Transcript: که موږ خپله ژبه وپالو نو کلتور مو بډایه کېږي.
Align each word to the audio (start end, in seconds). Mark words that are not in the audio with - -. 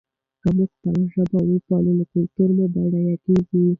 که 0.41 0.47
موږ 0.55 0.69
خپله 0.77 1.03
ژبه 1.13 1.39
وپالو 1.49 1.91
نو 1.97 2.03
کلتور 2.13 2.49
مو 2.57 2.65
بډایه 2.73 3.15
کېږي. 3.25 3.61